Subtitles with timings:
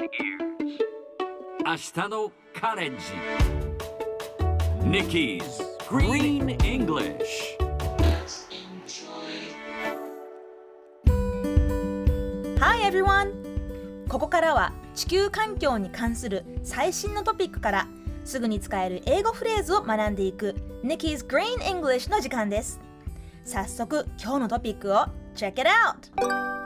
[0.00, 0.12] 明日
[2.08, 3.02] のカレッジ
[4.82, 5.42] Nikki's
[5.90, 7.18] Green English
[12.58, 14.08] Hi everyone!
[14.08, 17.86] ここからは地球環境に関する最新のトピックから
[18.24, 22.80] すぐに使える英語フレーズを学んでいく Nikki's Green English の時間です
[23.44, 25.04] 早速今日のトピックを
[25.34, 26.59] Check it out!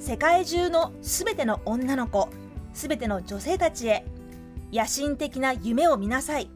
[0.00, 2.30] 世界中のすべての女の子
[2.72, 4.06] すべての女性たちへ
[4.72, 6.48] 野心的な夢を見なさい。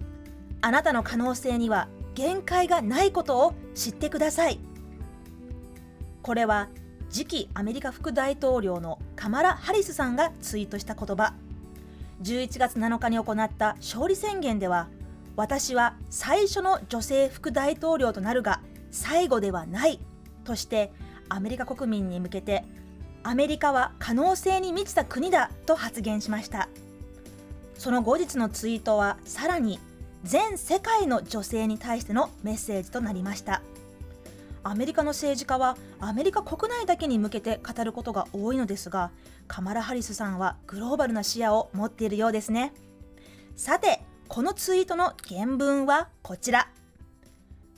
[0.62, 4.60] あなたの可能性には限界がないことを知ってください。
[6.22, 6.70] これは
[7.10, 11.34] 次期アメリカ副大統領のカマラ・ハリスさんがツイートした言葉。
[12.22, 14.88] 11月7日に行った勝利宣言では
[15.36, 20.00] 私は最初の女性副大統領となるが最後ではない
[20.44, 20.92] として
[21.28, 22.64] アメリカ国民に向けて
[23.24, 26.68] アメリカは可能性に満ちた国だと発言しました。
[27.78, 29.80] その後日のツイートはさらに
[30.22, 33.62] 全世界の女性に対してのメッセージとなりました。
[34.62, 39.10] アメリカの政治家はアメリカ国内だけに向けて語ることが多いのですが
[39.46, 42.72] カマラ・ハリスさんはグローバルな視野を持っているようですね。
[43.56, 46.68] さてこのツイートの原文はこちら。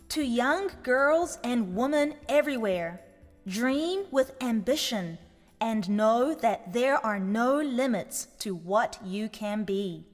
[0.09, 3.01] To young girls and women everywhere
[3.47, 5.19] dream with ambition.
[5.61, 10.05] And know that there are no limits to what you can be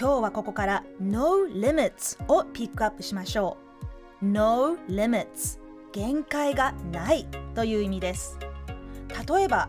[0.00, 3.56] 今日はここから No limits をピックアップしましょ
[4.22, 5.58] う No limits
[5.92, 8.38] 限界がないという意味です
[9.26, 9.68] 例えば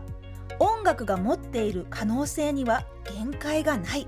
[0.58, 2.84] 音楽が持っている可能性には
[3.16, 4.06] 限界がない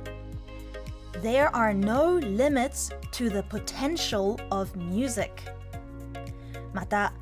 [1.22, 5.30] There are no limits to the potential of music
[6.72, 7.12] また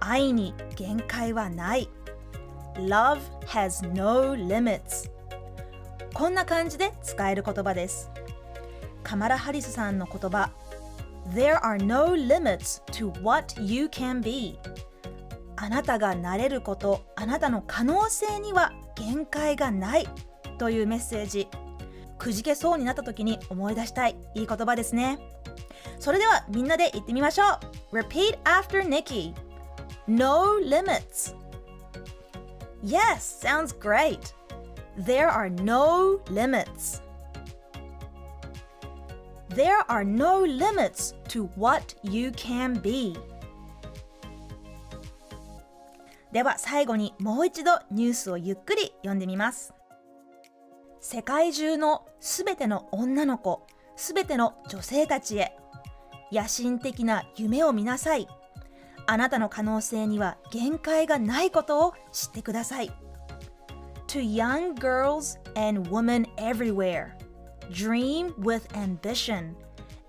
[0.00, 1.88] 愛に限界はない。
[2.74, 5.10] Love has no limits.
[6.14, 8.10] こんな感じで使える言葉です。
[9.02, 10.50] カマラ・ハリスさんの言葉
[11.34, 14.58] There are no limits to what you can be.
[15.56, 20.08] あなたがなれることあなたの可能性には限界がない。
[20.58, 21.48] というメッセージ。
[22.18, 24.16] くじけそうになった時に思い出したい。
[24.34, 25.18] いい言葉ですね。
[25.98, 27.44] それではみんなで言ってみましょ
[27.92, 27.98] う。
[27.98, 29.34] Repeat after Nikki
[30.10, 31.36] No limits
[32.82, 34.34] Yes, sounds great
[34.98, 37.00] There are no limits
[39.50, 43.16] There are no limits to what you can be
[46.32, 49.72] では最後にもう一度ニュースをゆっくり読んでみます
[51.00, 55.56] 世界中のすべての女の子すべての女性たちへ
[56.32, 58.26] 野心的な夢を見なさい
[59.06, 62.92] あなたの可能性には限界がないことを知ってください
[64.08, 67.16] To young girls and women everywhere
[67.70, 69.54] dream with ambition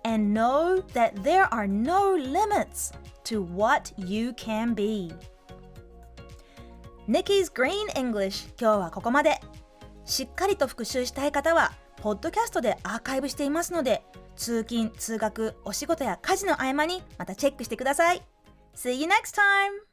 [0.04, 2.92] and know that there are no limits
[3.26, 5.14] to what you can be
[7.08, 9.40] Nikki's Green English 今日はここまで
[10.06, 14.04] しっかりと復習したい方はポッドキャストでアーカイブしていますので
[14.36, 18.24] 通勤通学お仕事や家事の合間にまたチェックしてください
[18.74, 19.91] See you next time!